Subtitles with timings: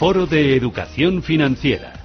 [0.00, 1.99] Foro de Educación Financiera.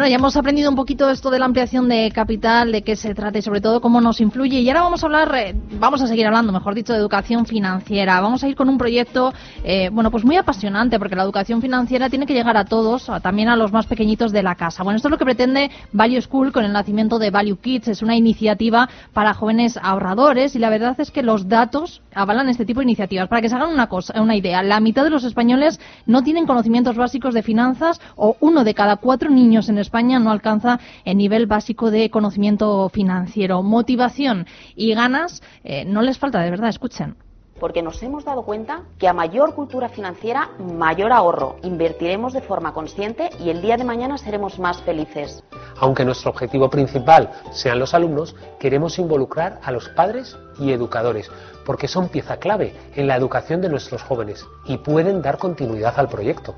[0.00, 3.14] Bueno, ya hemos aprendido un poquito esto de la ampliación de capital, de qué se
[3.14, 4.60] trata y sobre todo cómo nos influye.
[4.60, 8.18] Y ahora vamos a hablar, eh, vamos a seguir hablando, mejor dicho, de educación financiera.
[8.22, 12.08] Vamos a ir con un proyecto, eh, bueno, pues muy apasionante, porque la educación financiera
[12.08, 14.84] tiene que llegar a todos, también a los más pequeñitos de la casa.
[14.84, 17.88] Bueno, esto es lo que pretende Value School con el nacimiento de Value Kids.
[17.88, 22.64] Es una iniciativa para jóvenes ahorradores y la verdad es que los datos avalan este
[22.64, 23.28] tipo de iniciativas.
[23.28, 26.46] Para que se hagan una cosa, una idea, la mitad de los españoles no tienen
[26.46, 31.16] conocimientos básicos de finanzas o uno de cada cuatro niños en España no alcanza el
[31.16, 33.62] nivel básico de conocimiento financiero.
[33.62, 37.16] Motivación y ganas eh, no les falta, de verdad, escuchen
[37.60, 41.56] porque nos hemos dado cuenta que a mayor cultura financiera, mayor ahorro.
[41.62, 45.44] Invertiremos de forma consciente y el día de mañana seremos más felices.
[45.78, 51.30] Aunque nuestro objetivo principal sean los alumnos, queremos involucrar a los padres y educadores,
[51.64, 56.08] porque son pieza clave en la educación de nuestros jóvenes y pueden dar continuidad al
[56.08, 56.54] proyecto.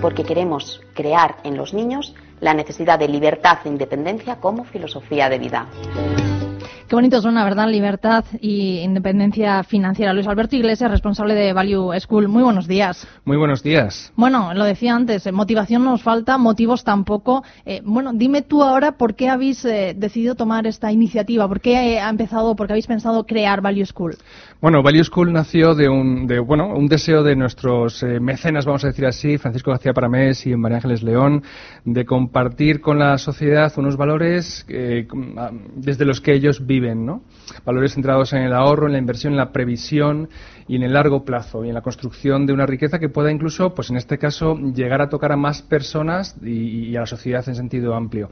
[0.00, 5.38] Porque queremos crear en los niños la necesidad de libertad e independencia como filosofía de
[5.38, 5.66] vida.
[6.88, 7.68] Qué bonito suena, ¿verdad?
[7.68, 10.14] Libertad y independencia financiera.
[10.14, 12.28] Luis Alberto Iglesias, responsable de Value School.
[12.28, 13.06] Muy buenos días.
[13.26, 14.10] Muy buenos días.
[14.16, 17.44] Bueno, lo decía antes, eh, motivación nos falta, motivos tampoco.
[17.66, 22.00] Eh, bueno, dime tú ahora por qué habéis eh, decidido tomar esta iniciativa, por qué
[22.00, 24.16] ha empezado, por qué habéis pensado crear Value School.
[24.62, 28.88] Bueno, Value School nació de un, de, bueno, un deseo de nuestros mecenas, vamos a
[28.88, 31.42] decir así, Francisco García Paramés y María Ángeles León,
[31.84, 34.66] de compartir con la sociedad unos valores
[35.76, 36.77] desde los que ellos viven
[37.64, 40.28] Valores centrados en el ahorro, en la inversión, en la previsión
[40.68, 43.74] y en el largo plazo y en la construcción de una riqueza que pueda incluso,
[43.74, 47.54] pues en este caso, llegar a tocar a más personas y, a la sociedad en
[47.54, 48.28] sentido amplio.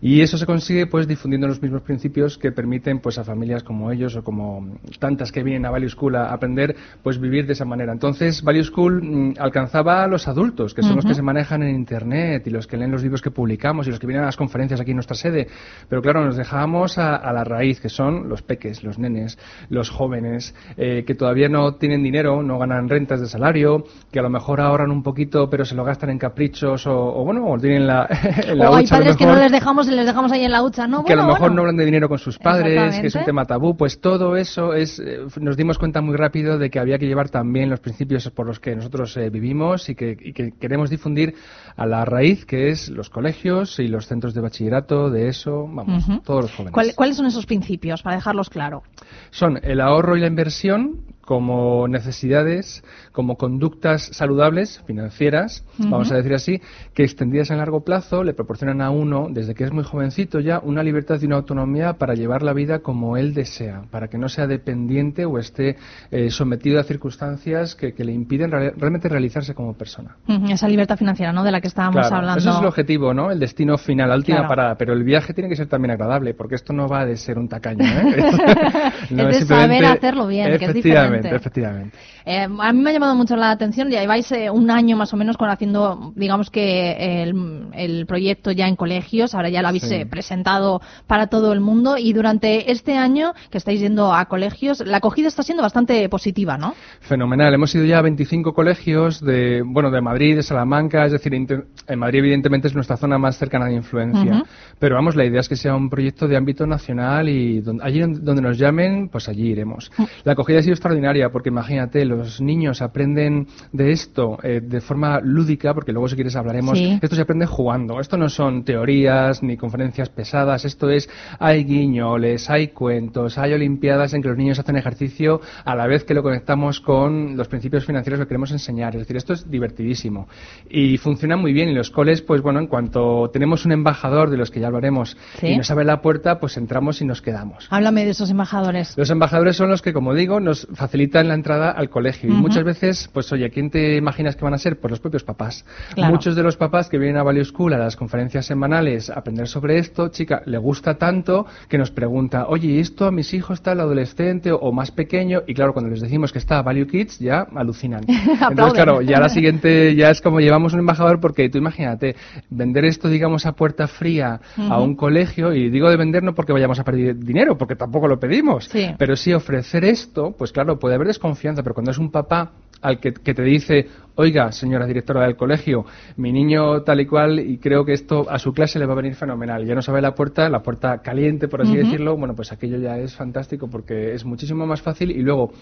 [0.00, 3.90] Y eso se consigue pues difundiendo los mismos principios que permiten pues a familias como
[3.90, 7.64] ellos o como tantas que vienen a Value School a aprender pues vivir de esa
[7.64, 7.92] manera.
[7.92, 11.74] Entonces, Value School mm, alcanzaba a los adultos, que son los que se manejan en
[11.74, 14.36] internet y los que leen los libros que publicamos y los que vienen a las
[14.36, 15.48] conferencias aquí en nuestra sede.
[15.88, 20.54] Pero claro, nos dejábamos a, la raíz, que son los peques, los nenes, los jóvenes,
[20.76, 24.60] eh, que todavía no tienen dinero, no ganan rentas de salario, que a lo mejor
[24.60, 28.06] ahorran un poquito pero se lo gastan en caprichos o, bueno, o tienen la,
[28.46, 30.62] en la o hay padres que no les dejamos y les dejamos ahí en la
[30.62, 31.04] hucha, ¿no?
[31.04, 33.44] Que a lo mejor no hablan de dinero con sus padres, que es un tema
[33.44, 37.06] tabú, pues todo eso es, eh, nos dimos cuenta muy rápido de que había que
[37.06, 40.16] llevar también los principios por los que nosotros eh, vivimos y que,
[40.60, 41.34] queremos difundir
[41.76, 46.04] a la raíz que es los colegios y los centros de bachillerato, de eso, vamos,
[46.24, 46.94] todos los jóvenes.
[46.94, 48.82] ¿Cuáles son esos principios, para dejarlos claro?
[49.30, 52.82] Son el ahorro y la inversión, como necesidades,
[53.12, 56.60] como conductas saludables, financieras, vamos a decir así,
[56.92, 60.58] que extendidas en largo plazo le proporcionan a uno, desde que es muy jovencito ya,
[60.58, 64.28] una libertad y una autonomía para llevar la vida como él desea, para que no
[64.28, 65.76] sea dependiente o esté
[66.10, 70.16] eh, sometido a circunstancias que, le impiden realmente realizarse como persona.
[70.48, 72.40] Esa libertad financiera, ¿no?, de la que estábamos hablando.
[72.40, 75.48] Eso es el objetivo, ¿no?, el destino final, la última parada, pero el viaje tiene
[75.48, 78.16] que ser también agradable, porque esto no va de ser un tacaño, ¿eh?
[79.10, 81.96] no es, de saber hacerlo bien, que es diferente efectivamente.
[82.24, 85.12] Eh, a mí me ha llamado mucho la atención, ya lleváis eh, un año más
[85.12, 89.90] o menos con haciendo, digamos que el, proyecto ya en colegios, ahora ya lo habéis
[89.90, 94.80] eh, presentado para todo el mundo y durante este año que estáis yendo a colegios,
[94.84, 96.74] la acogida está siendo bastante positiva, ¿no?
[97.00, 101.34] Fenomenal, hemos ido ya a 25 colegios de, bueno, de Madrid, de Salamanca, es decir,
[101.34, 104.44] en Madrid evidentemente es nuestra zona más cercana de influencia,
[104.78, 108.42] pero vamos, la idea es que sea un proyecto de ámbito nacional y allí donde
[108.42, 109.90] nos llamen, pues allí iremos.
[109.96, 110.04] Mm.
[110.24, 110.99] La acogida ha sido extraordinaria
[111.32, 116.36] porque imagínate, los niños aprenden de esto eh, de forma lúdica, porque luego si quieres
[116.36, 118.00] hablaremos, esto se aprende jugando.
[118.00, 124.14] Esto no son teorías ni conferencias pesadas, esto es, hay guiñoles, hay cuentos, hay olimpiadas
[124.14, 127.84] en que los niños hacen ejercicio a la vez que lo conectamos con los principios
[127.84, 128.94] financieros que queremos enseñar.
[128.94, 130.28] Es decir, esto es divertidísimo.
[130.68, 131.68] Y funciona muy bien.
[131.68, 135.16] Y los coles, pues bueno, en cuanto tenemos un embajador de los que ya hablaremos
[135.42, 137.66] y nos abre la puerta, pues entramos y nos quedamos.
[137.70, 138.96] Háblame de esos embajadores.
[138.96, 142.28] Los embajadores son los que, como digo, nos facilitan facilitan la entrada al colegio.
[142.28, 144.80] Y muchas veces, pues oye, ¿quién te imaginas que van a ser?
[144.80, 145.64] Pues los propios papás.
[145.96, 149.46] Muchos de los papás que vienen a Value School a las conferencias semanales a aprender
[149.46, 153.70] sobre esto, chica, le gusta tanto que nos pregunta, oye, ¿esto a mis hijos está
[153.72, 155.42] el adolescente o más pequeño?
[155.46, 158.02] Y claro, cuando les decimos que está Value Kids, ya alucinan.
[158.50, 162.16] Entonces, claro, ya la siguiente ya es como llevamos un embajador porque tú imagínate,
[162.48, 166.52] vender esto, digamos, a puerta fría a un colegio, y digo de vender no porque
[166.52, 170.96] vayamos a perder dinero, porque tampoco lo pedimos, pero sí ofrecer esto, pues claro, puede
[170.96, 172.50] haber desconfianza, pero cuando es un papá
[172.82, 175.84] al que, te dice, oiga, señora directora del colegio,
[176.16, 178.96] mi niño tal y cual, y creo que esto a su clase le va a
[178.96, 179.64] venir fenomenal.
[179.66, 182.98] Ya no sabe la puerta, la puerta caliente, por así decirlo, bueno, pues aquello ya
[182.98, 185.52] es fantástico porque es muchísimo más fácil y luego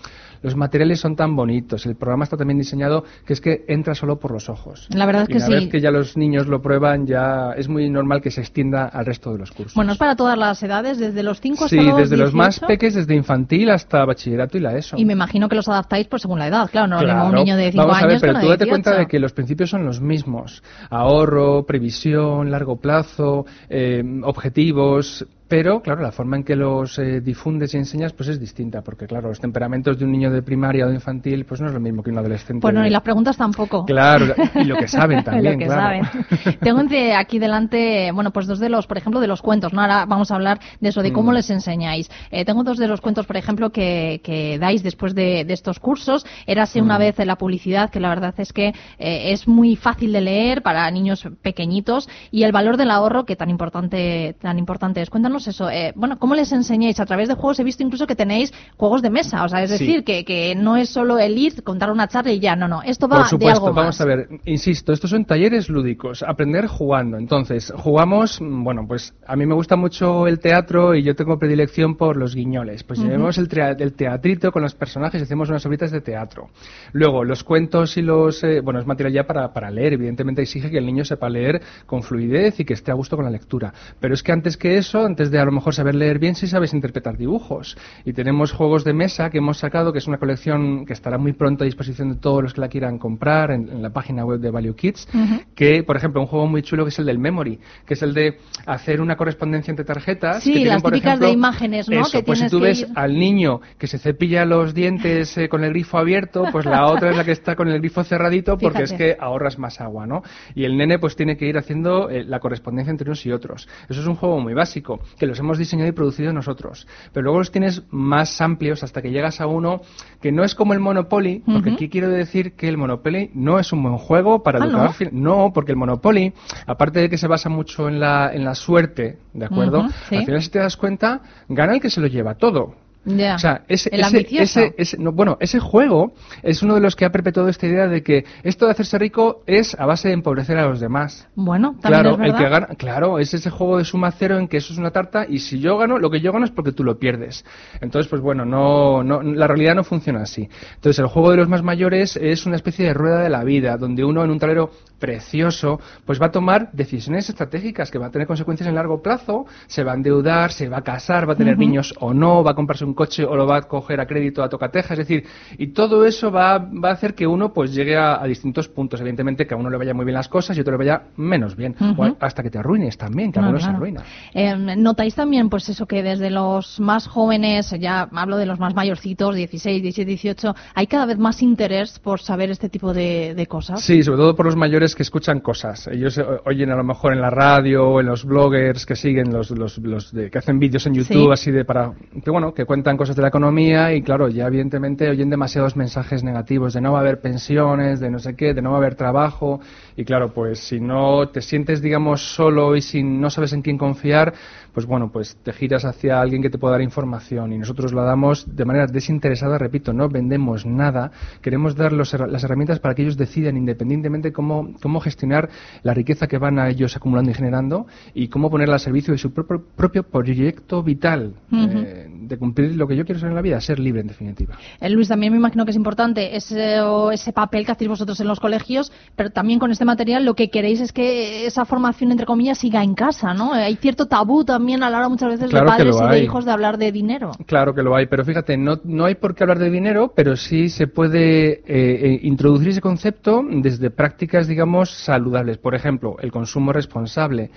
[0.43, 4.19] los materiales son tan bonitos, el programa está también diseñado que es que entra solo
[4.19, 4.89] por los ojos.
[4.91, 5.53] La verdad es y que una sí.
[5.55, 9.07] vez que ya los niños lo prueban, ya es muy normal que se extienda al
[9.07, 9.75] resto de los cursos.
[9.75, 12.61] Bueno, es para todas las edades, desde los 5 hasta sí, los desde los más
[12.61, 12.67] 18.
[12.67, 14.97] pequeños, desde infantil hasta bachillerato y la ESO.
[14.97, 17.29] Y me imagino que los adaptáis por según la edad, claro, no Claro.
[17.29, 19.01] un niño de 5 Vamos a años ver, pero tú date cuenta 18.
[19.01, 20.63] de que los principios son los mismos.
[20.91, 25.27] Ahorro, previsión, largo plazo, eh, objetivos.
[25.49, 29.07] Pero, claro, la forma en que los eh, difundes y enseñas pues es distinta, porque,
[29.07, 31.81] claro, los temperamentos de un niño de primaria o de infantil pues no es lo
[31.81, 32.61] mismo que un adolescente.
[32.61, 33.85] Bueno, de- y las preguntas tampoco.
[33.87, 36.05] Claro, y lo que saben también, lo que claro.
[36.07, 36.59] saben.
[36.61, 36.83] Tengo
[37.17, 39.81] aquí delante, bueno, pues dos de los, por ejemplo, de los cuentos, ¿no?
[39.81, 41.35] Ahora vamos a hablar de eso, de cómo Mm.
[41.35, 42.11] les enseñáis.
[42.31, 45.79] Eh, tengo dos de los cuentos, por ejemplo, que, que dais después de, de estos
[45.81, 46.27] cursos.
[46.47, 47.01] Érase una Mm.
[47.01, 48.69] vez la publicidad, que la verdad es que
[48.99, 53.35] eh, es muy fácil de leer para niños pequeñitos, y el valor del ahorro, que
[53.37, 55.09] tan importante, tan importante es.
[55.11, 55.71] Cuéntanos eso.
[55.71, 56.99] Eh, bueno, ¿cómo les enseñáis?
[57.01, 59.71] A través de juegos he visto incluso que tenéis juegos de mesa, o sea, es
[59.71, 59.85] Sí.
[59.87, 62.83] decir, que, que no es solo el ir, contar una charla y ya, no, no.
[62.83, 64.01] Esto va Por de supuesto, algo vamos más.
[64.01, 67.19] a ver, insisto, estos son talleres lúdicos, aprender jugando.
[67.19, 71.97] Entonces, jugamos, bueno, pues a mí me gusta mucho el teatro y yo tengo predilección
[71.97, 72.83] por los guiñoles.
[72.85, 76.49] Pues el, trea- el teatrito con los personajes y hacemos unas obritas de teatro.
[76.93, 80.71] Luego, los cuentos y los, eh, bueno, es material ya para, para leer, evidentemente exige
[80.71, 83.73] que el niño sepa leer con fluidez y que esté a gusto con la lectura.
[84.01, 86.47] Pero es que antes que eso, antes de a lo mejor saber leer bien, sí
[86.47, 87.77] sabes interpretar dibujos.
[88.05, 91.33] Y tenemos juegos de mesa que hemos sacado, que es una colección que estará muy
[91.33, 94.41] pronto a disposición de todos los que la quieran comprar en, en la página web
[94.41, 95.09] de Value Kids,
[95.55, 98.15] que, por ejemplo, un juego muy chulo que es el del Memory, que es el
[98.15, 100.43] de hacer una correspondencia entre tarjetas.
[100.43, 102.01] Sí, que tienen, las por típicas ejemplo, de imágenes, ¿no?
[102.01, 105.49] eso, Que pues si tú ves ir- al niño que se cepilla los dientes eh,
[105.49, 108.57] con el grifo abierto, pues la otra es la que está con el grifo cerradito
[108.59, 110.23] porque es que ahorras más agua, ¿no?
[110.55, 113.69] Y el nene pues tiene que ir haciendo eh, la correspondencia entre unos y otros.
[113.89, 116.87] Eso es un juego muy básico, que los hemos diseñado y producido nosotros.
[117.13, 119.81] Pero luego los tienes más amplios hasta que llegas a uno
[120.21, 123.73] que no es como el Monopoly, porque aquí quiero decir que el Monopoly no es
[123.73, 125.53] un buen juego para Ah, educar ¿no?
[125.53, 126.33] porque el Monopoly,
[126.67, 129.87] aparte de que se basa mucho en la, en la suerte, ¿de acuerdo?
[130.09, 130.17] Sí.
[130.17, 132.75] Al final, si te das cuenta, gana el que se lo lleva todo.
[133.05, 133.37] Ya.
[133.37, 134.61] O sea, ese, el ese, ambicioso.
[134.61, 136.13] ese- ese- no, bueno, ese juego
[136.43, 139.43] es uno de los que ha perpetuado esta idea de que esto de hacerse rico
[139.47, 141.27] es a base de empobrecer a los demás.
[141.35, 144.47] Bueno, también Claro, es el que gana, claro, es ese juego de suma cero en
[144.49, 146.73] que eso es una tarta y si yo gano, lo que yo gano es porque
[146.73, 147.45] tú lo pierdes.
[147.81, 150.49] Entonces, pues bueno, no, no, la realidad no funciona así.
[150.75, 153.77] Entonces, el juego de los más mayores es una especie de rueda de la vida,
[153.79, 158.13] donde uno en un tablero precioso, pues va a tomar decisiones estratégicas que van a
[158.13, 161.37] tener consecuencias en largo plazo, se va a endeudar, se va a casar, va a
[161.37, 164.07] tener niños o no, va a comprarse un coche o lo va a coger a
[164.07, 165.25] crédito a tocateja, es decir,
[165.57, 169.01] y todo eso va, va a hacer que uno pues llegue a, a distintos puntos,
[169.01, 171.03] evidentemente que a uno le vaya muy bien las cosas y a otro le vaya
[171.17, 174.03] menos bien, o a- hasta que te arruines también, que No, algunos se arruina.
[174.35, 178.75] Eh, Notáis también, pues eso, que desde los más jóvenes, ya hablo de los más
[178.75, 183.47] mayorcitos, 16, 17, 18, hay cada vez más interés por saber este tipo de, de
[183.47, 183.81] cosas.
[183.83, 185.89] Sí, sobre todo por los mayores que escuchan cosas.
[185.89, 189.33] Ellos eh, oyen a lo mejor en la radio o en los bloggers que siguen,
[189.33, 191.33] los, los, los de, que hacen vídeos en YouTube Sí.
[191.33, 191.93] así de para,
[192.23, 196.23] que bueno, que cuentan cosas de la economía y claro, ya evidentemente oyen demasiados mensajes
[196.23, 198.81] negativos de no va a haber pensiones, de no sé qué, de no va a
[198.81, 199.61] haber trabajo
[199.97, 203.79] y claro, pues si no te sientes digamos solo y si no sabes en quién
[203.79, 204.35] confiar,
[204.73, 208.03] pues bueno, pues te giras hacia alguien que te pueda dar información y nosotros la
[208.03, 213.03] damos de manera desinteresada, repito, no vendemos nada, queremos dar los las herramientas para que
[213.03, 215.49] ellos decidan independientemente cómo, cómo gestionar
[215.83, 219.19] la riqueza que van a ellos acumulando y generando y cómo ponerla al servicio de
[219.19, 223.43] su propio, propio proyecto vital, eh, de cumplir lo que yo quiero ser en la
[223.43, 224.57] vida, ser libre en definitiva.
[224.81, 228.21] Eh, Luis, también me imagino que es importante ese, o ese papel que hacéis vosotros
[228.21, 232.11] en los colegios, pero también con este material lo que queréis es que esa formación,
[232.13, 233.55] entre comillas, siga en casa, ¿no?
[233.57, 236.09] Eh, Hay cierto tabú también a la hora muchas veces Claro de padres y de
[236.09, 236.23] hay.
[236.25, 237.31] hijos de hablar de dinero.
[237.47, 240.37] Claro que lo hay, pero fíjate, no, no hay por qué hablar de dinero, pero
[240.37, 245.59] sí se puede eh, introducir ese concepto desde prácticas, digamos, saludables.
[245.59, 247.51] Por ejemplo, el consumo responsable.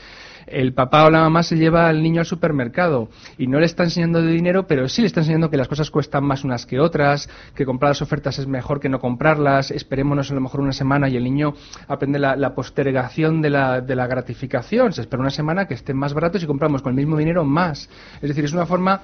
[0.47, 3.83] El papá o la mamá se lleva al niño al supermercado y no le está
[3.83, 6.79] enseñando de dinero, pero sí le está enseñando que las cosas cuestan más unas que
[6.79, 10.73] otras, que comprar las ofertas es mejor que no comprarlas, esperémonos a lo mejor una
[10.73, 11.53] semana y el niño
[11.87, 14.93] aprende la, la postergación de la, de la gratificación.
[14.93, 17.89] Se espera una semana que estén más baratos y compramos con el mismo dinero más.
[18.21, 19.01] Es decir, es una forma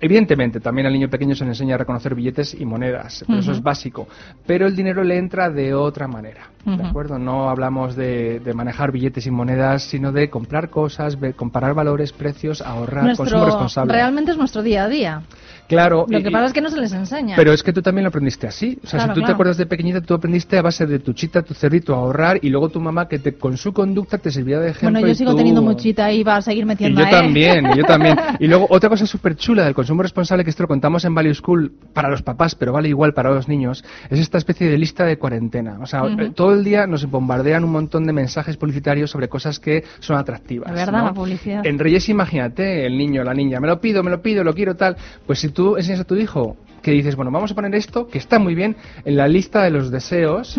[0.00, 3.52] Evidentemente, también al niño pequeño se le enseña a reconocer billetes y monedas, pero eso
[3.52, 4.08] es básico.
[4.46, 7.18] Pero el dinero le entra de otra manera, ¿de acuerdo?
[7.18, 12.60] No hablamos de, de manejar billetes y monedas, sino de comprar cosas, comparar valores, precios,
[12.62, 13.92] ahorrar, consumo Nuestro, responsable.
[13.92, 15.22] realmente es nuestro día a día.
[15.68, 16.06] Claro.
[16.08, 17.36] Lo que pasa es que no se les enseña.
[17.36, 18.78] Pero es que tú también lo aprendiste así.
[18.84, 21.42] O sea, si tú te acuerdas de pequeñita, tú aprendiste a base de tu chita,
[21.42, 24.60] tu cerrito, a ahorrar y luego tu mamá que te, con su conducta te servía
[24.60, 25.00] de ejemplo.
[25.00, 28.16] Bueno, yo sigo teniendo muchita y va a seguir metiendo y yo también, yo también.
[28.38, 31.34] Y luego otra cosa súper chula del consumo responsable, que esto lo contamos en Value
[31.34, 35.04] School para los papás, pero vale igual para los niños, es esta especie de lista
[35.04, 35.78] de cuarentena.
[35.80, 36.02] O sea,
[36.34, 40.70] todo el día nos bombardean un montón de mensajes publicitarios sobre cosas que son atractivas.
[40.70, 41.66] Es verdad, la publicidad.
[41.66, 44.74] En Reyes, imagínate, el niño, la niña, me lo pido, me lo pido, lo quiero
[44.76, 44.96] tal.
[45.26, 48.18] Pues si tú enseñas a tu hijo que dices, bueno, vamos a poner esto, que
[48.18, 50.56] está muy bien, en la lista de los deseos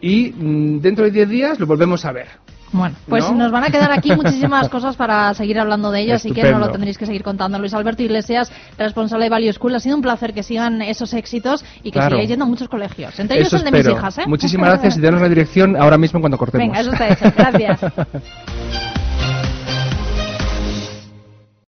[0.00, 2.28] y mm, dentro de 10 días lo volvemos a ver.
[2.72, 6.32] Bueno, pues nos van a quedar aquí muchísimas cosas para seguir hablando de ello, así
[6.32, 7.58] que no lo tendréis que seguir contando.
[7.58, 11.64] Luis Alberto Iglesias, responsable de Value School, ha sido un placer que sigan esos éxitos
[11.82, 14.18] y que sigáis yendo a muchos colegios, entre ellos el de mis hijas.
[14.18, 14.24] ¿eh?
[14.26, 16.66] Muchísimas gracias y danos la dirección ahora mismo cuando cortemos.
[16.66, 17.32] Venga, eso está hecho.
[17.36, 17.80] Gracias.